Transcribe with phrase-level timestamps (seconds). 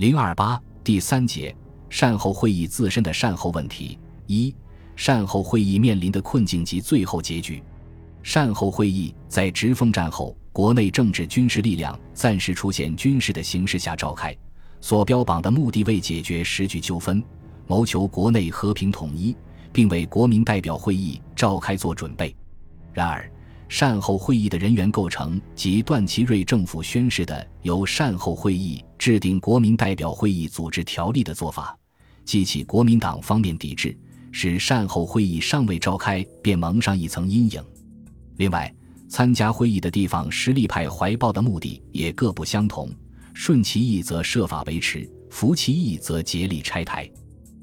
[0.00, 1.54] 零二八第三节
[1.90, 4.54] 善后会议自身的善后问题一
[4.96, 7.62] 善后会议面临的困境及最后结局。
[8.22, 14.34] 善后会议在直奉战后国内政治军事力量暂时出现军事的形势下召开，
[14.80, 17.22] 所标榜的目的为解决时局纠纷，
[17.66, 19.36] 谋求国内和平统一，
[19.70, 22.34] 并为国民代表会议召开做准备。
[22.94, 23.30] 然而，
[23.68, 31.74] 善后会议的人员构成及段祺瑞政府宣示的由善后会议制定国民代表会议组织条例的做法，
[32.26, 33.98] 激起国民党方面抵制，
[34.30, 37.64] 使善后会议尚未召开便蒙上一层阴影。
[38.36, 38.70] 另外，
[39.08, 42.90] 参加会议的地方实力派怀抱的目的也各不相同，
[43.32, 47.10] 顺其意则设法维持，服其意则竭力拆台。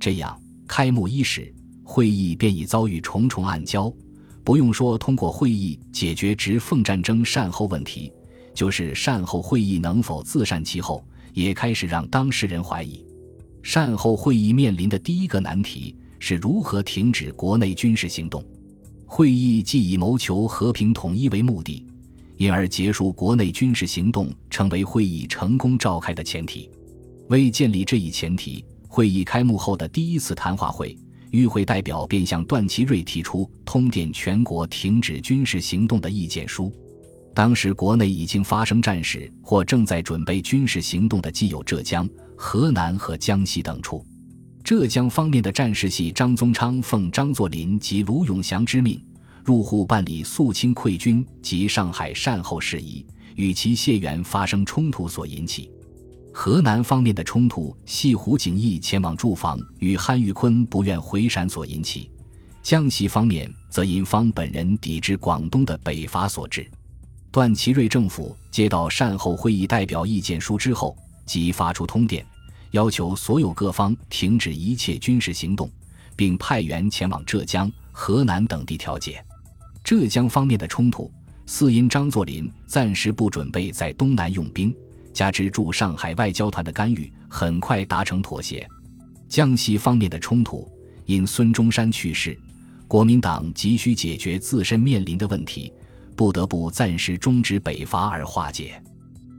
[0.00, 0.36] 这样，
[0.66, 3.94] 开幕伊始，会议便已遭遇重重暗礁。
[4.42, 8.12] 不用说，通过会议解决直奉战争善后问题，
[8.52, 13.04] 就是善后会议能否自善其后，也开始让当事人怀疑。
[13.62, 18.44] 善后会议面临的第一个难题是如何停止国内军事行动。
[19.06, 21.84] 会议既以谋求和平统一为目的，
[22.36, 26.70] 因而结束国内军事行动成为会议成功召开的前提。
[27.28, 30.96] 为建立这一前提，会议开幕后的第一次谈话会。
[31.32, 36.72] 与会代表便向段祺瑞提出通电全国停止军事行动的意见书。
[37.40, 44.04] 当时国内已经发生战事或正在准备军事行动的，既有浙江、河南和江西等处。
[44.62, 49.02] 浙江方面的战事系张宗昌奉张作霖及卢永祥之命，
[49.42, 55.70] 入沪办理肃清溃军及上海善后事宜，与其谢元发生冲突所引起。
[56.34, 62.10] 河南方面的冲突系胡景翼前往驻防与韩玉坤不愿回陕所引起，
[62.62, 66.70] 江西方面则因方本人抵制广东的北伐所致。
[67.32, 72.26] 段祺瑞政府接到善后会议代表意见书之后，即发出通电，
[72.72, 75.70] 要求所有各方停止一切军事行动，
[76.16, 79.24] 并派员前往浙江、河南等地调解。
[79.84, 81.08] 浙江方面的冲突，
[81.46, 84.74] 似因张作霖暂时不准备在东南用兵。
[85.12, 88.68] 加之驻上海外交团的干预，很快达成妥协。
[89.28, 90.68] 江西方面的冲突，
[91.06, 92.36] 因孙中山去世，
[92.88, 95.72] 国民党急需解决自身面临的问题，
[96.16, 98.82] 不得不暂时终止北伐而化解。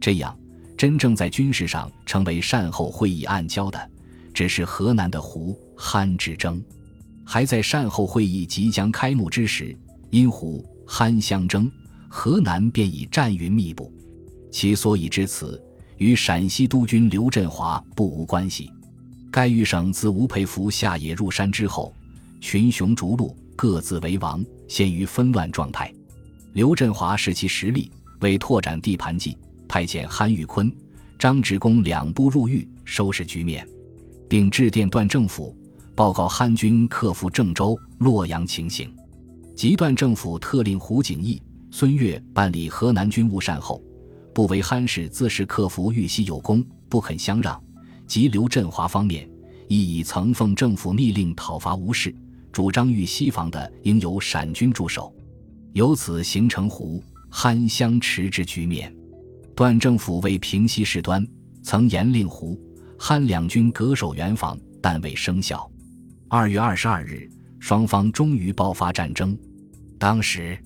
[0.00, 0.36] 这样，
[0.76, 3.90] 真正在军事上成为善后会议暗礁的，
[4.32, 6.62] 只是河南的胡汉之争。
[7.24, 9.76] 还在善后会议即将开幕之时，
[10.10, 11.70] 因胡汉相争，
[12.08, 13.92] 河南便已战云密布。
[14.50, 15.62] 其所以至此，
[15.98, 18.72] 与陕西督军刘振华不无关系。
[19.30, 21.92] 该豫省自吴佩孚下野入山之后，
[22.40, 25.92] 群雄逐鹿，各自为王，陷于纷乱状态。
[26.52, 29.36] 刘振华视其实力，为拓展地盘计，
[29.68, 30.72] 派遣韩玉坤、
[31.18, 33.66] 张职工两部入豫收拾局面，
[34.28, 35.56] 并致电段政府
[35.94, 38.92] 报告汉军克服郑州、洛阳情形。
[39.54, 43.82] 即段政府特令胡景翼、孙岳办理河南军务善后。
[44.34, 47.60] 不为憨氏自是克服豫西有功，不肯相让。
[48.06, 49.28] 及刘振华方面，
[49.66, 52.14] 亦已曾奉政府密令讨伐吴氏，
[52.52, 55.12] 主张豫西防的应由陕军驻守，
[55.72, 58.94] 由此形成胡憨相持之局面。
[59.54, 61.26] 段政府为平息事端，
[61.62, 62.58] 曾严令胡
[62.98, 65.70] 憨两军隔守原防，但未生效。
[66.28, 69.36] 二月二十二日，双方终于爆发战争。
[69.98, 70.58] 当时，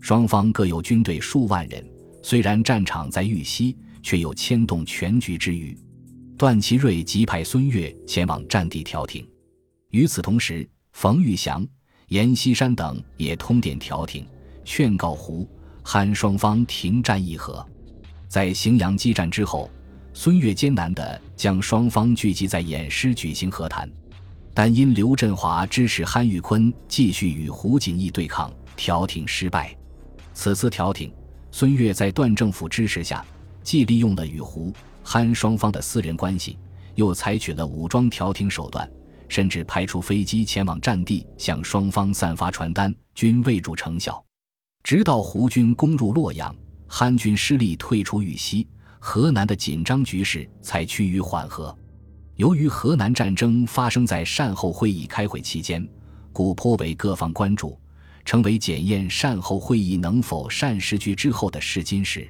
[0.00, 1.84] 双方各有军队数万人。
[2.22, 5.76] 虽然战场在豫西，却有牵动全局之余。
[6.36, 9.26] 段祺瑞即派孙岳前往战地调停。
[9.90, 11.64] 与此同时，冯玉祥、
[12.08, 14.26] 阎锡山等也通电调停，
[14.64, 15.48] 劝告胡、
[15.82, 17.64] 汉双方停战议和。
[18.28, 19.70] 在荥阳激战之后，
[20.12, 23.88] 孙岳艰难地将双方聚集在偃师举行和谈，
[24.52, 29.76] 但因刘振华支持韩玉坤继续与胡景翼对抗，调停失败。
[30.32, 31.12] 此次调停。
[31.52, 33.24] 孙岳在段政府支持下，
[33.62, 34.72] 既利用了与胡、
[35.04, 36.58] 汉双方的私人关系，
[36.96, 38.90] 又采取了武装调停手段，
[39.28, 44.20] 甚至派出飞机前往战地向双方散发传单，均未著成效。
[44.84, 46.54] 直到胡军攻入洛阳，
[46.86, 51.74] 汉军失利退出豫西，河南的紧张局势才趋于缓和。
[52.36, 55.88] 由于河南战争发生在善后会议开会期间，
[56.34, 57.80] 故颇为各方关注。
[58.26, 62.26] 成为检验善后会议能否善时局之后的试金石。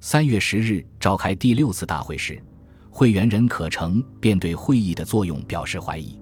[0.00, 2.40] 三月十日召开第六次大会时，
[2.88, 6.16] 会员任可成便对会议的作用表示怀疑，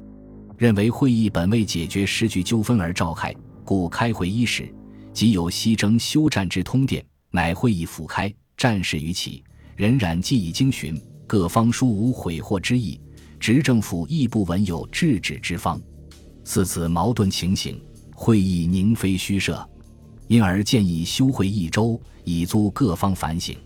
[0.57, 3.35] 认为会议本为解决时局纠纷而召开，
[3.65, 4.75] 故开会伊始
[5.13, 9.45] 即有西征休战之通电，乃会议复开，战事于起，
[9.77, 12.99] 仍然既已经询，各方殊无悔祸之意，
[13.39, 15.81] 执政府亦不闻有制止之方。
[16.45, 17.81] 似此矛盾情形，
[18.15, 19.69] 会议宁非虚设，
[20.29, 23.57] 因而建议休会一周，以租各方反省。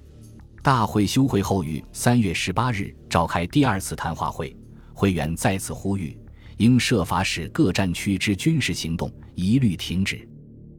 [0.62, 4.54] 大会休会后，于三月十八日召开第二次谈话会，
[4.92, 6.18] 会员再次呼吁，
[6.56, 10.28] 应设法使各战区之军事行动一律停止。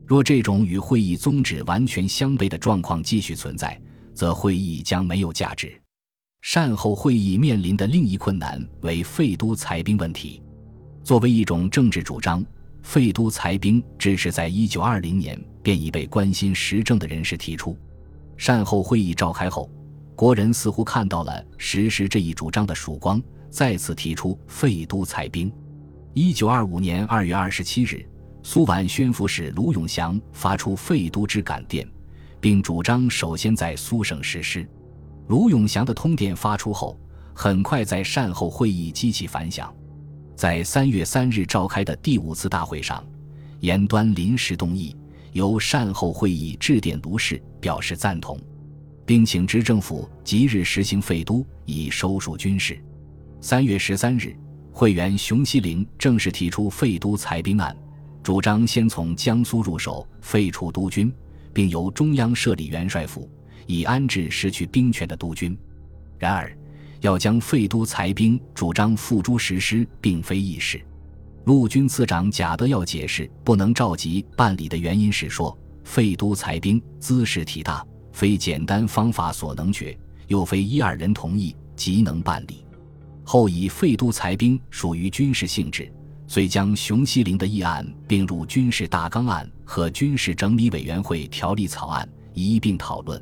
[0.07, 3.77] 若这种与会议宗旨完全相悖的状况继续存在，
[4.13, 5.79] 则会议将没有价值。
[6.41, 10.41] 善后会议面临的另一困难为废都裁兵问题。
[11.03, 12.41] 作为一种政治主张，
[12.83, 17.77] 废都裁兵只是在一九二零年便已被关心时政的人士提出。
[18.37, 19.69] 善后会议召开后，
[20.15, 25.51] 国人似乎看到了实施这一主张的曙光，再次提出废都裁兵。
[26.13, 28.07] 一九二五年二月二十七日。
[28.49, 31.85] 苏皖宣抚使卢永祥发出废都之感电，
[32.39, 34.65] 并主张首先在苏省实施。
[35.27, 36.97] 卢永祥的通电发出后，
[37.33, 39.75] 很快在善后会议激起反响。
[40.33, 43.05] 在三月三日召开的第五次大会上，
[43.59, 44.95] 严端临时动议，
[45.33, 48.39] 由善后会议致电卢氏表示赞同，
[49.05, 52.81] 并请执政府即日实行废都，以收束军事。
[53.41, 54.33] 三月十三日，
[54.71, 57.75] 会员熊希龄正式提出废都裁兵案。
[58.27, 61.09] 主张先从江苏入手，废除督军，
[61.53, 63.31] 并由中央设立元帅府，
[63.65, 65.57] 以安置失去兵权的督军。
[66.19, 66.53] 然而，
[66.99, 70.81] 要将废都裁兵主张付诸实施，并非易事。
[71.45, 77.81] 陆军次长贾德耀解释不能召集办理的原因是说，废都裁兵兹事体大，
[78.11, 79.97] 非简单方法所能决，
[80.27, 82.65] 又非一二人同意即能办理。
[83.23, 85.89] 后以废都裁兵属于军事性质。
[86.27, 93.21] 遂将熊希龄的议案并入军事大纲案和军事整理委员会条例草案一并讨论，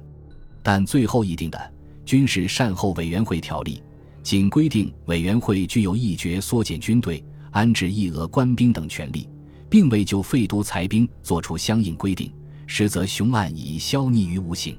[0.63, 1.74] 但最后议定的
[2.04, 3.81] 军事善后委员会条例
[4.24, 9.30] 仅规定委员会具有议决缩减军队、安置议额官兵等权利，
[9.69, 12.34] 并未就废都裁兵作出相应规定，
[12.66, 14.75] 实则熊案已消匿于无形。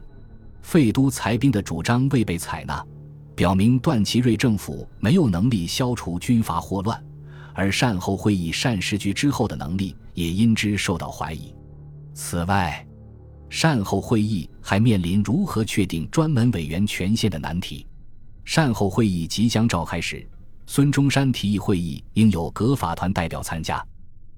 [0.63, 2.85] 废都裁兵的主张未被采纳，
[3.37, 7.01] 表明段祺瑞政府没有能力消除军阀祸乱。
[7.57, 11.55] 而善后会议善事局之后的能力也因之受到怀疑。
[12.13, 12.87] 此外，
[13.49, 17.87] 善后会议还面临如何确定专门委员权限的难题。
[18.45, 20.29] 善后会议即将召开时，
[20.67, 23.83] 孙中山提议会议应有革法团代表参加，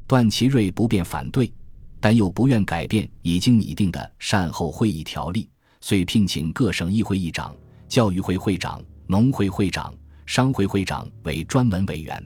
[0.07, 1.53] 段祺瑞不便反对，
[1.99, 5.51] 但又不愿改变已经拟定的善后会议条例，
[5.81, 7.53] 遂聘请各省议会议长、
[7.89, 9.93] 教育会会长、农会会长、
[10.25, 12.25] 商会会长为专门委员。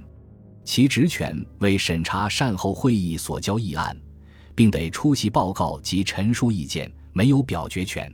[0.64, 3.97] 其职权为审查善后会议所交议案，
[4.55, 8.12] 并得出席报告及陈述意见，没有表决权。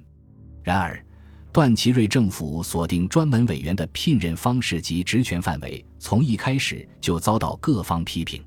[0.62, 1.04] 然而，
[1.52, 8.42] 段祺瑞政府锁定专门委员的聘任方式及职权范围，从一开始就遭到各方批评。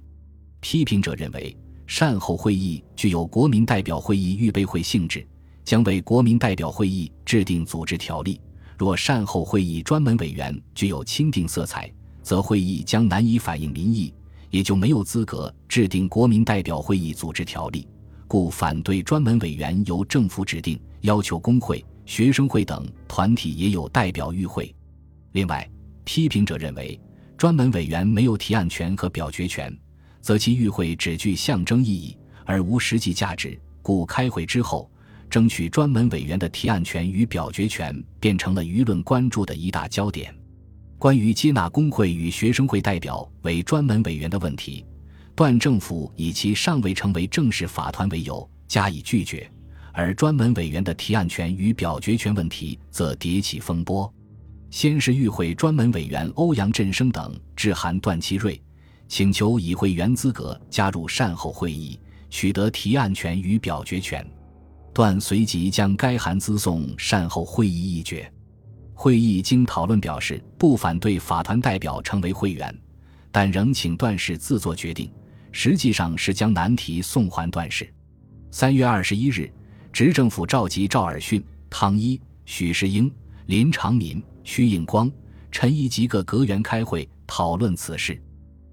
[0.59, 1.55] 批评者认为，
[1.87, 5.27] 善后会议具有国民代表会议预备会性质，
[5.63, 8.39] 将为国民代表会议制定组织条例。
[8.77, 14.13] 若善后会议专门委员具有钦定色彩，则会议将难以反映民意，
[14.49, 17.87] 也就没有资格制定国民代表会议组织条例，
[18.27, 24.73] 故反对专门委员由政府指定，要求工会、学生会等团体也有代表与会。
[25.31, 25.69] 另外，
[26.03, 26.99] 批评者认为，
[27.37, 29.75] 专门委员没有提案权和表决权，
[30.21, 34.89] 则其与会只具象征意义而无实际价值，故开会之后，
[35.29, 40.35] 争取专门委员的提案权与表决权变成了舆论关注的一大焦点。
[41.01, 44.85] 关于接纳工会与学生会代表为专门委员的问题，
[45.33, 49.51] 段政府以其尚未成为正式法团为由加以拒绝，
[49.93, 54.13] 而专门委员的提案权与表决权问题则迭起风波。
[54.69, 58.61] 先是与会专门委员欧阳振声等致函段祺瑞，
[59.07, 64.23] 请求以会员资格加入善后会议，取得提案权与表决权。
[64.93, 68.31] 段随即将该函资送善后会议议决。
[69.01, 72.71] 会议经讨论表示不反对法团代表成为会员，
[73.31, 75.11] 但仍请段氏自作决定，
[75.51, 77.91] 实际上是将难题送还段氏。
[78.51, 79.51] 三月二十一日，
[79.91, 83.11] 执政府召集赵尔巽、汤一、许世英、
[83.47, 85.11] 林长民、徐应光、
[85.51, 88.21] 陈仪及各阁员开会讨论此事。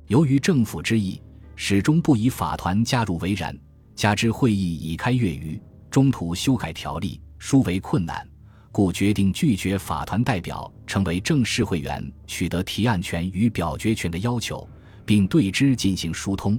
[0.09, 1.19] 由于政府之意
[1.57, 3.59] 始终不以法团加入为然，
[3.95, 5.59] 加之会议已开月余，
[5.91, 8.29] 中途修改条例殊为困难。
[8.71, 14.69] 故决定拒绝法团代表成为正式会员、取得提案权与表决权的要求，
[15.05, 16.59] 并对之进行疏通。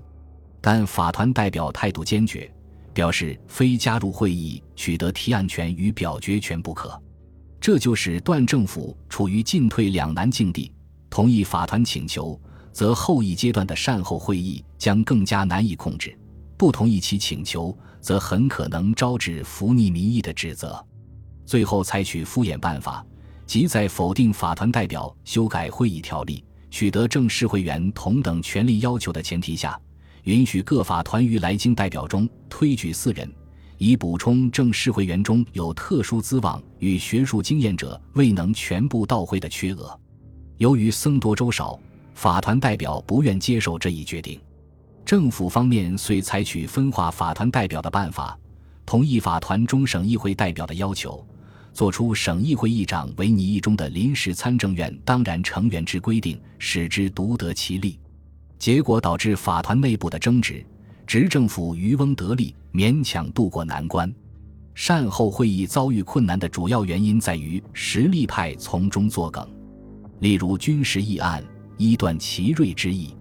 [0.62, 2.52] 但法团代表态度坚决，
[2.94, 7.02] 表示非加入会议、取得提案权与表决权不可。
[7.62, 10.72] 这就使段政府处于进退两难境地。
[11.10, 12.40] 同意法团请求，
[12.72, 16.12] 则后一阶段的善后会议将更加难以控制；
[16.58, 20.86] 不同意其请求，则很可能招致浮逆民意的指责。
[21.50, 23.04] 最后采取敷衍办法，
[23.48, 29.76] 即在否定法团代表修改会议条例、取得正式会员同等权利要求的前提下，
[30.26, 33.28] 允许各法团于来京代表中推举四人。
[33.80, 40.00] 以补充正式会员中有特殊资望与学术经验者未能全部到会的缺额。
[40.58, 41.80] 由于僧多粥少，
[42.14, 44.40] 法团代表不愿接受这一决定。
[45.04, 48.38] 政府方面遂采取分化法团代表的办法，
[48.86, 51.26] 同意法团中省议会代表的要求，
[51.80, 57.98] 作出省议会议长为拟议中的临时参政院当然成员之规定，使之独得其利。
[58.58, 60.62] 结果导致法团内部的争执。
[61.08, 64.14] 执政府渔翁得利，勉强渡过难关。
[64.76, 69.50] 善后会议遭遇困难的主要原因在于实力派从中作梗。
[70.20, 71.42] 例如军事议案，
[71.78, 73.16] 一段奇瑞之意，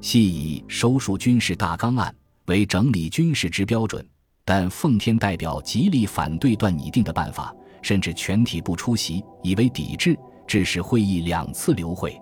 [0.00, 2.12] 系以收束军事大纲案
[2.46, 4.04] 为整理军事之标准，
[4.44, 12.18] 但奉天代表极力反对段拟定的办法，甚至全体不出席，以为抵制，致使会议两次流会。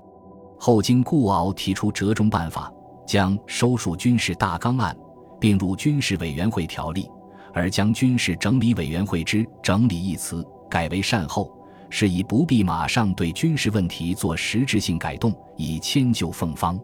[0.59, 2.73] 后经顾敖提出折中办法。
[3.07, 4.97] 将收束军事大纲案
[5.41, 7.11] 并入军事委员会条例，
[7.53, 11.53] 而将军事整理委员会之“整理”一词改为善后，
[11.89, 16.79] 是以不必马上对军事问题做实质性改动，以迁就奉方。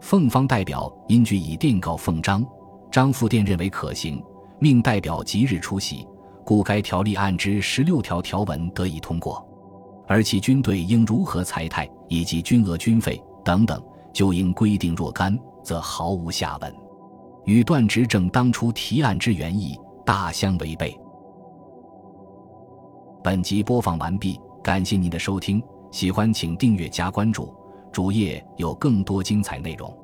[0.00, 2.42] 奉方代表因据以电告奉张，
[2.90, 4.24] 张复电认为可行，
[4.58, 6.08] 命代表即日出席，
[6.48, 9.46] 故该条例案之十六条条文得以通过，
[10.06, 13.78] 而其军队应如何裁汰以及军额军费等等，
[14.14, 15.38] 就应规定若干。
[15.62, 16.74] 则毫无下文，
[17.44, 20.98] 与段执政当初提案之原意大相违背。
[23.22, 27.54] 本集播放完毕，感谢您的收听，喜欢请订阅加关注，
[27.92, 29.94] 主页有更多精彩内容。